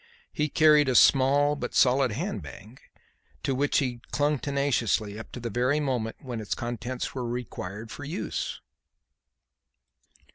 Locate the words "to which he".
3.43-4.01